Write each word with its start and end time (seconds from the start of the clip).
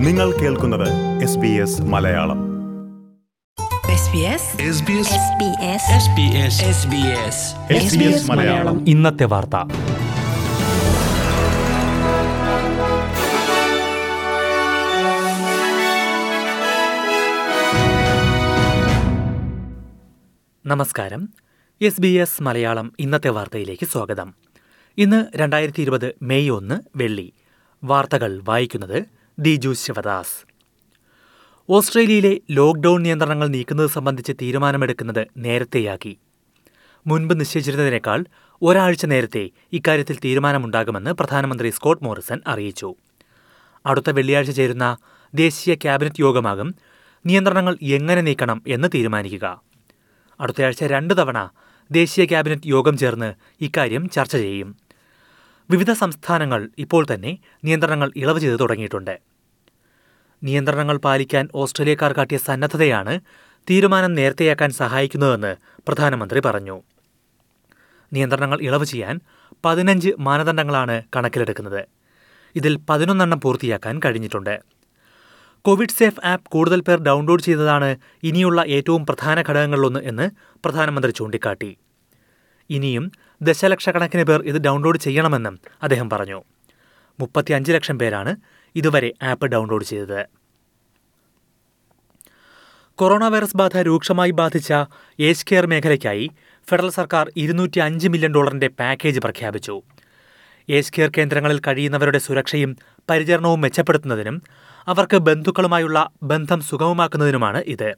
നിങ്ങൾ 0.00 0.38
കേൾക്കുന്നത് 0.38 1.22
S 1.22 1.38
B 1.38 1.48
S 1.48 1.82
Malayalam. 1.82 2.50
SBS 7.74 8.30
Malayalam. 8.30 8.88
ഇന്നത്തെ 8.88 9.24
വാർത്ത. 9.24 9.56
നമസ്കാരം. 20.66 21.28
എസ് 21.80 22.00
ബി 22.00 22.08
എസ് 22.08 22.42
മലയാളം 22.42 22.92
ഇന്നത്തെ 22.98 23.28
വാർത്തയിലേക്ക് 23.28 23.86
സ്വാഗതം. 23.86 24.34
ഇന്ന് 24.98 25.24
രണ്ടായിരത്തി 25.36 25.82
ഇരുപത് 25.82 26.14
മെയ് 26.22 26.50
ഒന്ന് 26.50 26.80
വെള്ളി. 26.96 27.32
വാർത്തകൾ 27.84 28.40
വായിക്കുന്നത് 28.44 29.19
ദിജു 29.40 29.72
ശിവദാസ്. 29.72 30.34
ഓസ്ട്രേലിയയിലെ 31.68 32.40
ലോക്ക്ഡൌൺ 32.50 33.02
നിയന്ത്രണങ്ങൾ 33.02 33.48
നീക്കുന്നത് 33.48 33.86
സംബന്ധിച്ച് 33.86 34.32
തീരുമാനമെടുക്കുന്നത് 34.42 35.26
നേരത്തെയാക്കി. 35.36 36.18
മുൻപ് 37.06 37.40
നിശ്ചയിച്ചിരുന്നതിനേക്കാൾ 37.40 38.24
ഒരാഴ്ച 38.62 39.06
നേരത്തെ 39.06 39.50
ഇക്കാര്യത്തിൽ 39.72 40.18
തീരുമാനമുണ്ടാകുമെന്ന് 40.24 41.10
പ്രധാനമന്ത്രി 41.10 41.70
സ്കോട്ട് 41.70 42.04
മോറിസൺ 42.04 42.40
അറിയിച്ചു. 42.46 42.94
അടുത്ത 43.86 44.10
വെള്ളിയാഴ്ച 44.10 44.50
ചേരുന്ന 44.50 44.96
ദേശീയ 45.34 45.74
ക്യാബിനറ്റ് 45.74 46.20
യോഗമാകും 46.20 46.74
നിയന്ത്രണങ്ങൾ 47.26 47.78
എങ്ങനെ 47.82 48.20
നീക്കണം 48.20 48.62
എന്ന് 48.66 48.88
തീരുമാനിക്കുക. 48.94 49.62
അടുത്തയാഴ്ച 50.40 50.84
രണ്ട് 50.84 51.14
തവണ 51.16 51.48
ദേശീയ 51.90 52.24
ക്യാബിനറ്റ് 52.24 52.66
യോഗം 52.66 52.98
ചേർന്ന് 52.98 53.34
ഇക്കാര്യം 53.60 54.10
ചർച്ച 54.10 54.36
ചെയ്യും. 54.36 54.76
വിവിധ 55.70 55.92
സംസ്ഥാനങ്ങൾ 55.92 56.70
ഇപ്പോൾ 56.78 57.06
തന്നെ 57.14 57.38
നിയന്ത്രണങ്ങൾ 57.64 58.12
ഇളവ് 58.16 58.40
ചെയ്തു 58.40 58.56
തുടങ്ങിയിട്ടുണ്ട്. 58.56 59.29
നിയന്ത്രണങ്ങൾ 60.42 60.96
പാലിക്കാൻ 60.96 61.48
ഓസ്ട്രേലിയക്കാർ 61.54 62.12
കാട്ടിയ 62.12 62.38
സന്നദ്ധതയാണ് 62.38 63.20
തീരുമാനം 63.70 64.14
നേരത്തെയാക്കാൻ 64.14 64.70
സഹായിക്കുന്നതെന്ന് 64.70 65.56
പ്രധാനമന്ത്രി 65.88 66.40
പറഞ്ഞു. 66.40 66.82
നിയന്ത്രണങ്ങൾ 68.12 68.58
ഇളവ് 68.60 68.84
ചെയ്യാൻ 68.84 69.20
പതിനഞ്ച് 69.64 70.10
മാനദണ്ഡങ്ങളാണ് 70.18 71.02
കണക്കിലെടുക്കുന്നത്. 71.16 71.82
ഇതിൽ 72.56 72.78
പതിനൊന്നെണ്ണം 72.90 73.40
പൂർത്തിയാക്കാൻ 73.40 74.00
കഴിഞ്ഞിട്ടുണ്ട്. 74.04 74.62
കോവിഡ് 75.64 75.96
സേഫ് 75.98 76.26
ആപ്പ് 76.26 76.50
കൂടുതൽ 76.50 76.80
പേർ 76.80 76.98
ഡൗൺലോഡ് 76.98 77.42
ചെയ്തതാണ് 77.42 77.96
ഇനിയുള്ള 78.22 78.60
ഏറ്റവും 78.66 79.06
പ്രധാന 79.06 79.40
ഘടകങ്ങളിലൊന്ന് 79.40 80.00
എന്ന് 80.00 80.30
പ്രധാനമന്ത്രി 80.64 81.12
ചൂണ്ടിക്കാട്ടി. 81.12 81.76
ഇനിയും 82.70 83.12
ദശലക്ഷക്കണക്കിന് 83.42 84.24
പേർ 84.24 84.40
ഇത് 84.40 84.56
ഡൗൺലോഡ് 84.56 84.98
ചെയ്യണമെന്നും 84.98 85.60
അദ്ദേഹം 85.82 86.10
പറഞ്ഞു. 86.10 86.42
മുപ്പത്തിയഞ്ച് 87.20 87.72
ലക്ഷം 87.72 87.98
പേരാണ് 87.98 88.59
ഇതുവരെ 88.76 89.12
ആപ്പ് 89.22 89.46
ഡൗൺലോഡ് 89.46 89.84
ചെയ്തത്. 89.84 90.26
കൊറോണ 92.94 93.28
വൈറസ് 93.28 93.56
ബാധ 93.56 93.76
രൂക്ഷമായി 93.76 94.30
ബാധിച്ച 94.30 94.72
ഏജ് 95.20 95.46
കെയർ 95.50 95.66
മേഖലയ്ക്കായി 95.66 96.30
ഫെഡറൽ 96.70 96.90
സർക്കാർ 96.90 97.32
ഇരുന്നൂറ്റി 97.36 97.78
അഞ്ച് 97.78 98.08
മില്യൺ 98.08 98.32
ഡോളറിന്റെ 98.34 98.68
പാക്കേജ് 98.68 99.20
പ്രഖ്യാപിച്ചു. 99.20 99.82
ഏജ് 100.70 100.92
കെയർ 100.92 101.10
കേന്ദ്രങ്ങളിൽ 101.18 101.60
കഴിയുന്നവരുടെ 101.66 102.18
സുരക്ഷയും 102.18 102.76
പരിചരണവും 103.10 103.60
മെച്ചപ്പെടുത്തുന്നതിനും 103.60 104.42
അവർക്ക് 104.88 105.16
ബന്ധുക്കളുമായുള്ള 105.16 106.10
ബന്ധം 106.22 106.60
സുഗമമാക്കുന്നതിനുമാണ് 106.60 107.58
ഇത്. 107.58 107.94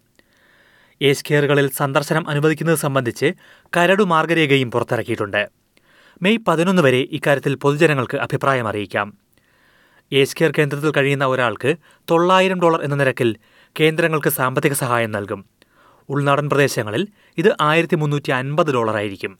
ഏജ് 1.03 1.25
കെയറുകളിൽ 1.31 1.70
സന്ദർശനം 1.70 2.28
അനുവദിക്കുന്നത് 2.28 2.78
സംബന്ധിച്ച് 2.78 3.33
കരടു 3.77 4.03
മാർഗരേഖയും 4.03 4.70
പുറത്തിറക്കിയിട്ടുണ്ട്. 4.70 5.48
മെയ് 6.23 6.39
പതിനൊന്ന് 6.48 6.83
വരെ 6.83 6.98
ഇക്കാര്യത്തിൽ 6.98 7.55
പൊതുജനങ്ങൾക്ക് 7.55 8.17
അഭിപ്രായം 8.17 8.69
അറിയിക്കാം. 8.69 9.31
ഏജ് 10.13 10.37
കെയർ 10.41 10.53
കേന്ദ്രത്തിൽ 10.59 10.91
കഴിയുന്ന 10.97 11.27
ഒരാൾക്ക് 11.27 11.77
തൊള്ളായിരം 12.11 12.61
ഡോളർ 12.61 12.81
എന്ന 12.83 12.95
നിരക്കിൽ 12.95 13.37
കേന്ദ്രങ്ങൾക്ക് 13.81 14.29
സാമ്പത്തിക 14.29 14.73
സഹായം 14.73 15.13
നൽകും. 15.13 15.45
ഉൾനാടൻ 16.09 16.51
പ്രദേശങ്ങളിൽ 16.51 17.09
ഇത് 17.39 17.51
ആയിരത്തി 17.61 17.97
മുന്നൂറ്റി 17.97 18.31
അൻപത് 18.31 18.71
ഡോളറായിരിക്കും 18.75 19.39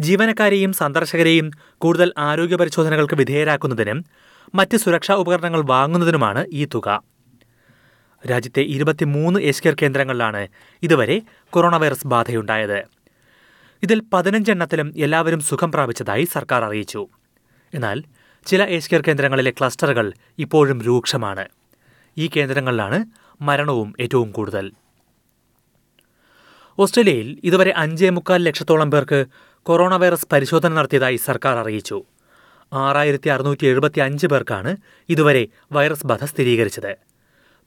ജീവനക്കാരെയും 0.00 0.72
സന്ദർശകരെയും 0.72 1.50
കൂടുതൽ 1.78 2.12
ആരോഗ്യ 2.18 2.56
പരിശോധനകൾക്ക് 2.56 3.14
വിധേയരാക്കുന്നതിനും 3.14 4.04
മറ്റ് 4.54 4.76
സുരക്ഷാ 4.76 5.14
ഉപകരണങ്ങൾ 5.14 5.60
വാങ്ങുന്നതിനുമാണ് 5.60 6.46
ഈ 6.52 6.64
തുക. 6.64 7.02
രാജ്യത്തെ 8.30 8.60
ഇരുപത്തിമൂന്ന് 8.60 9.40
ഏജ് 9.40 9.62
കെയർ 9.62 9.76
കേന്ദ്രങ്ങളിലാണ് 9.82 10.48
ഇതുവരെ 10.82 11.22
കൊറോണ 11.50 11.76
വൈറസ് 11.76 12.06
ബാധയുണ്ടായത്. 12.06 12.82
ഇതിൽ 13.82 14.02
പതിനഞ്ചെണ്ണത്തിലും 14.12 14.94
എല്ലാവരും 14.96 15.40
സുഖം 15.40 15.72
പ്രാപിച്ചതായി 15.72 16.24
സർക്കാർ 16.24 16.64
അറിയിച്ചു. 16.64 17.08
എന്നാൽ 17.74 18.02
ചില 18.46 18.62
ഏജ് 18.62 18.90
കെയർ 18.90 19.00
കേന്ദ്രങ്ങളിലെ 19.00 19.50
ക്ലസ്റ്ററുകൾ 19.50 20.12
ഇപ്പോഴും 20.38 20.82
രൂക്ഷമാണ്. 20.82 21.48
ഈ 22.18 22.30
കേന്ദ്രങ്ങളിലാണ് 22.36 23.04
മരണവും 23.42 23.94
ഏറ്റവും 24.00 24.32
കൂടുതൽ. 24.32 24.72
ഓസ്ട്രേലിയയിൽ 26.78 27.40
ഇതുവരെ 27.44 27.74
അഞ്ചേ 27.76 28.10
മുക്കാൽ 28.10 28.44
ലക്ഷത്തോളം 28.44 28.90
പേർക്ക് 28.90 29.26
കൊറോണ 29.62 29.96
വൈറസ് 29.96 30.26
പരിശോധന 30.32 30.72
നടത്തിയതായി 30.72 31.16
സർക്കാർ 31.16 31.56
അറിയിച്ചു. 31.58 32.04
ആറായിരത്തി 32.72 33.28
അറുന്നൂറ്റി 33.28 33.66
എഴുപത്തി 33.66 34.00
അഞ്ച് 34.00 34.26
പേർക്കാണ് 34.26 34.76
ഇതുവരെ 35.08 35.48
വൈറസ് 35.72 36.06
ബാധ 36.06 36.24
സ്ഥിരീകരിച്ചത്. 36.24 36.96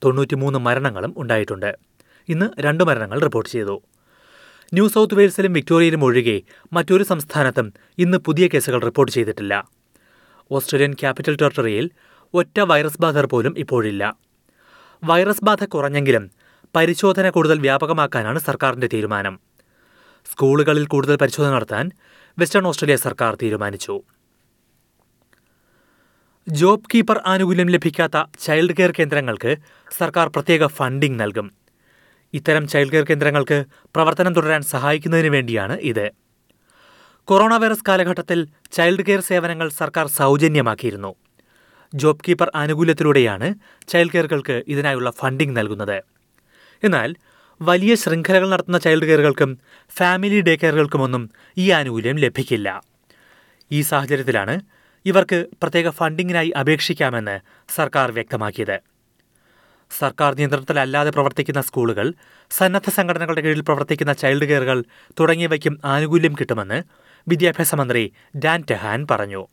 തൊണ്ണൂറ്റിമൂന്ന് 0.03 0.59
മരണങ്ങളും 0.59 1.13
ഉണ്ടായിട്ടുണ്ട്. 1.17 1.77
ഇന്ന് 2.29 2.61
രണ്ട് 2.61 2.83
മരണങ്ങൾ 2.83 3.19
റിപ്പോർട്ട് 3.19 3.49
ചെയ്തു. 3.49 3.81
ന്യൂ 4.73 4.87
സൗത്ത് 4.87 5.15
വെയിൽസിലും 5.15 5.53
വിക്ടോറിയയിലും 5.53 6.03
ഒഴികെ 6.03 6.41
മറ്റൊരു 6.73 7.03
സംസ്ഥാനത്തും 7.03 7.73
ഇന്ന് 7.97 8.17
പുതിയ 8.17 8.47
കേസുകൾ 8.47 8.81
റിപ്പോർട്ട് 8.81 9.13
ചെയ്തിട്ടില്ല. 9.13 9.80
ഓസ്ട്രേലിയൻ 10.51 10.93
ക്യാപിറ്റൽ 10.93 11.37
ടെറിട്ടറിയിൽ 11.41 11.91
ഒറ്റ 12.33 12.59
വൈറസ് 12.59 13.01
ബാധർ 13.01 13.25
പോലും 13.25 13.53
ഇപ്പോഴില്ല. 13.57 14.17
വൈറസ് 15.03 15.45
ബാധ 15.45 15.63
കുറഞ്ഞെങ്കിലും 15.63 16.31
പരിശോധന 16.75 17.29
കൂടുതൽ 17.29 17.59
വ്യാപകമാക്കാനാണ് 17.59 18.39
സർക്കാരിന്റെ 18.39 18.89
തീരുമാനം. 18.93 19.39
സ്കൂളുകളിൽ 20.31 20.87
കൂടുതൽ 20.87 21.15
പരിശോധന 21.15 21.51
നടത്താൻ 21.53 21.91
വെസ്റ്റേൺ 22.39 22.67
ഓസ്ട്രേലിയ 22.67 22.95
സർക്കാർ 22.95 23.37
തീരുമാനിച്ചു. 23.41 24.01
ജോബ് 26.49 26.89
കീപ്പർ 26.93 27.21
ആനുകൂല്യം 27.25 27.67
ലഭിക്കാത്ത 27.67 28.23
ചൈൽഡ് 28.39 28.75
കെയർ 28.77 28.91
കേന്ദ്രങ്ങൾക്ക് 28.91 29.57
സർക്കാർ 29.97 30.27
പ്രത്യേക 30.27 30.67
ഫണ്ടിംഗ് 30.67 31.19
നൽകും. 31.19 31.51
ഇത്തരം 32.33 32.67
ചൈൽഡ് 32.67 32.91
കെയർ 32.91 33.03
കേന്ദ്രങ്ങൾക്ക് 33.03 33.65
പ്രവർത്തനം 33.95 34.33
തുടരാൻ 34.33 34.61
സഹായിക്കുന്നതിന് 34.61 35.27
വേണ്ടിയാണ് 35.27 35.77
ഇത്. 35.91 36.11
കൊറോണ 37.31 37.55
വൈറസ് 37.61 37.85
കാലഘട്ടത്തിൽ 37.87 38.39
ചൈൽഡ് 38.75 39.03
കെയർ 39.07 39.21
സേവനങ്ങൾ 39.27 39.67
സർക്കാർ 39.77 40.05
സൗജന്യമാക്കിയിരുന്നു. 40.07 41.11
ജോബ് 41.93 42.23
കീപ്പർ 42.25 42.49
ആനുകൂല്യത്തിലൂടെയാണ് 42.55 43.47
ചൈൽഡ് 43.91 44.13
കെയറുകൾക്ക് 44.13 44.55
ഇതിനായുള്ള 44.73 45.09
ഫണ്ടിംഗ് 45.19 45.55
നൽകുന്നത്. 45.57 45.95
എന്നാൽ 46.83 47.09
വലിയ 47.61 47.95
ശൃംഖലകൾ 47.95 48.49
നടത്തുന്ന 48.53 48.77
ചൈൽഡ് 48.77 49.07
കെയറുകൾക്കും 49.09 49.51
ഫാമിലി 49.97 50.41
ഡേ 50.47 50.55
കെയറുകൾക്കുമൊന്നും 50.55 51.23
ഈ 51.57 51.71
ആനുകൂല്യം 51.71 52.17
ലഭിക്കില്ല. 52.25 52.67
ഈ 53.71 53.81
സാഹചര്യത്തിലാണ് 53.81 54.55
ഇവർക്ക് 55.05 55.39
പ്രത്യേക 55.63 55.89
ഫണ്ടിങ്ങിനായി 55.89 56.51
അപേക്ഷിക്കാമെന്ന് 56.61 57.39
സർക്കാർ 57.77 58.11
വ്യക്തമാക്കിയത്. 58.11 58.77
സർക്കാർ 59.91 60.31
നിയന്ത്രണത്തിലല്ലാതെ 60.39 61.09
പ്രവർത്തിക്കുന്ന 61.09 61.61
സ്കൂളുകൾ 61.61 62.13
സന്നദ്ധ 62.51 62.89
സംഘടനകളുടെ 62.89 63.41
കീഴിൽ 63.41 63.61
പ്രവർത്തിക്കുന്ന 63.61 64.13
ചൈൽഡ് 64.13 64.47
കെയറുകൾ 64.51 64.77
തുടങ്ങിയവയ്ക്കും 65.19 65.77
ആനുകൂല്യം 65.93 66.35
കിട്ടുമെന്ന് 66.39 66.79
വിദ്യാഭ്യാസ 67.27 67.75
മന്ത്രി 67.75 68.13
ഡാൻ 68.35 68.63
ടെഹാൻ 68.71 69.07
പറഞ്ഞു. 69.11 69.47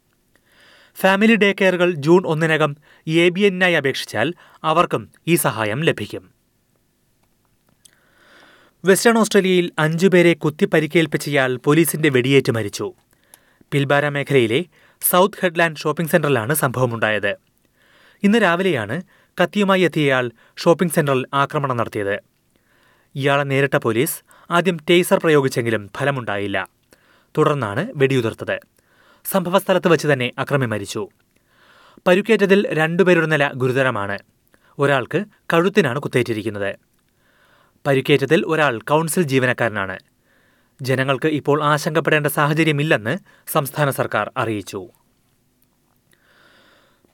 ഫാമിലി 0.95 1.35
ഡേ 1.35 1.53
കെയറുകൾ 1.53 1.93
ജൂൺ 1.93 2.27
ഒന്നിനകം 2.27 2.77
എ 3.07 3.29
ബി 3.29 3.41
എന്നിനായി 3.41 3.75
അപേക്ഷിച്ചാൽ 3.75 4.35
അവർക്കും 4.65 5.11
ഈ 5.27 5.35
സഹായം 5.35 5.81
ലഭിക്കും. 5.81 6.31
വെസ്റ്റേൺ 8.85 9.19
ഓസ്ട്രേലിയയിൽ 9.19 9.71
അഞ്ചുപേരെ 9.79 10.35
കുത്തി 10.35 10.65
പരിക്കേൽപ്പിച്ചയാൾ 10.65 11.57
പോലീസിന്റെ 11.57 12.09
വെടിയേറ്റ് 12.09 12.53
മരിച്ചു. 12.53 12.93
പിൽബാര 13.73 14.09
മേഖലയിലെ 14.09 14.65
സൗത്ത് 15.01 15.39
ഹെഡ്ലാൻഡ് 15.43 15.77
ഷോപ്പിംഗ് 15.77 16.11
സെന്ററിലാണ് 16.11 16.55
സംഭവമുണ്ടായത്. 16.55 17.37
ഇന്ന് 18.23 18.39
രാവിലെയാണ് 18.43 19.03
കത്തിയുമായി 19.43 19.83
എത്തിയയാൾ 19.83 20.31
ഷോപ്പിംഗ് 20.57 20.93
സെന്ററിൽ 20.93 21.27
ആക്രമണം 21.35 21.77
നടത്തിയത്. 21.77 22.21
ഇയാളെ 23.15 23.43
നേരിട്ട 23.43 23.77
പോലീസ് 23.77 24.23
ആദ്യം 24.51 24.77
ടേസർ 24.91 25.19
പ്രയോഗിച്ചെങ്കിലും 25.19 25.91
ഫലമുണ്ടായില്ല. 25.97 26.78
തുടർന്നാണ് 27.39 27.93
വെടിയുതിർത്തത്. 27.97 28.61
സംഭവസ്ഥലത്ത് 29.25 29.89
വെച്ച് 29.89 30.09
തന്നെ 30.09 30.33
അക്രമി 30.39 30.67
മരിച്ചു. 30.67 31.09
പരുക്കേറ്റതിൽ 32.07 32.73
രണ്ടുപേരുടെ 32.73 33.27
നില 33.27 33.51
ഗുരുതരമാണ്. 33.55 34.19
ഒരാൾക്ക് 34.79 35.25
കഴുത്തിനാണ് 35.53 35.99
കുത്തേറ്റിരിക്കുന്നത്. 35.99 36.77
പരിക്കേറ്റതിൽ 37.87 38.45
ഒരാൾ 38.47 38.79
കൗൺസിൽ 38.79 39.23
ജീവനക്കാരനാണ്. 39.23 39.99
ജനങ്ങൾക്ക് 40.83 41.29
ഇപ്പോൾ 41.29 41.63
ആശങ്കപ്പെടേണ്ട 41.63 42.27
സാഹചര്യമില്ലെന്ന് 42.27 43.19
സംസ്ഥാന 43.47 43.91
സർക്കാർ 43.91 44.33
അറിയിച്ചു. 44.37 44.89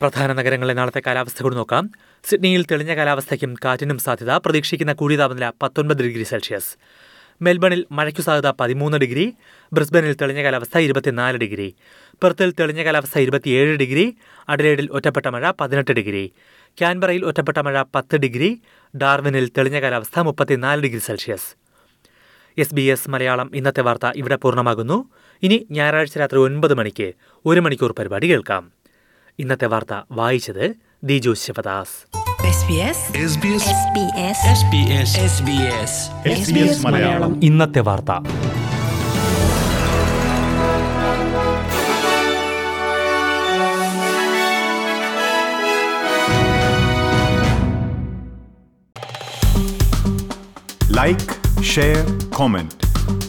പ്രധാന 0.00 0.32
നഗരങ്ങളിലെ 0.32 0.74
നാളത്തെ 0.74 1.02
കാലാവസ്ഥ 1.06 1.42
കൂടി 1.42 1.56
നോക്കാം. 1.56 1.90
സിഡ്നിയിൽ 2.24 2.64
തെളിഞ്ഞ 2.64 2.94
കാലാവസ്ഥയ്ക്കും 2.94 3.54
കാറ്റിനും 3.64 3.98
സാധ്യത. 3.98 4.30
പ്രതീക്ഷിക്കുന്ന 4.30 4.92
കൂടിയ 4.92 5.16
താപനില 5.16 5.52
പത്തൊൻപത് 5.62 6.02
ഡിഗ്രി 6.02 6.22
സെൽഷ്യസ്. 6.22 6.76
മെൽബണിൽ 7.42 7.86
മഴയ്ക്കു 7.92 8.22
സാധ്യത 8.22 8.52
പതിമൂന്ന് 8.60 8.98
ഡിഗ്രി 8.98 9.34
ബ്രിസ്ബനിൽ 9.72 10.14
തെളിഞ്ഞ 10.14 10.42
കാലാവസ്ഥ 10.42 10.78
ഇരുപത്തിനാല് 10.78 11.36
ഡിഗ്രി 11.36 11.74
പെർത്തിൽ 12.22 12.54
തെളിഞ്ഞ 12.60 12.84
കാലാവസ്ഥ 12.84 13.18
ഇരുപത്തിയേഴ് 13.18 13.76
ഡിഗ്രി 13.76 14.16
അഡലേഡിൽ 14.48 14.88
ഒറ്റപ്പെട്ട 14.90 15.26
മഴ 15.26 15.50
പതിനെട്ട് 15.60 15.90
ഡിഗ്രി 15.90 16.32
ക്യാൻബറയിൽ 16.78 17.24
ഒറ്റപ്പെട്ട 17.24 17.58
മഴ 17.58 17.82
പത്ത് 17.94 18.16
ഡിഗ്രി 18.16 18.60
ഡാർവിനിൽ 18.96 19.50
തെളിഞ്ഞ 19.58 19.80
കാലാവസ്ഥ 19.80 20.20
മുപ്പത്തിനാല് 20.20 20.82
degree 20.82 20.98
Celsius. 20.98 21.56
S 22.58 22.74
B 22.74 22.82
S 22.82 23.10
Malayalam 23.10 23.50
ഇന്നത്തെ 23.54 23.80
വാർത്ത 23.80 24.06
ഇവിടെ 24.16 24.36
പൂർണമാകുന്നു. 24.36 25.10
ഇനി 25.42 25.66
ഞായറാഴ്ച 25.70 26.18
രാത്രി 26.18 26.38
ഒൻപത് 26.38 26.74
മണിക്ക് 26.74 27.12
ഒരു 27.46 27.60
മണിക്കൂർ 27.60 27.92
പരിപാടി 27.92 28.26
കേൾക്കാം. 28.26 28.83
ഇന്നത്തെ 29.38 29.66
വാർത്ത 29.66 29.92
വായിച്ചത് 30.10 30.74
Diju 31.04 31.34
Sivadas. 31.34 31.96
SBS 32.54 32.98
SBS 33.30 33.64
SBS 34.58 35.10
SBS 35.30 35.94
SBS 36.38 36.84
Malayalam 36.84 37.44
ഇന്നത്തെ 37.44 37.80
വാർത്ത 37.80 38.10
like 50.90 51.62
share 51.62 52.30
comment 52.34 52.74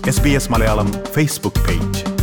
S 0.08 0.22
B 0.22 0.30
S 0.30 0.52
Malayalam. 0.52 0.92
Facebook 1.14 1.62
page 1.68 2.15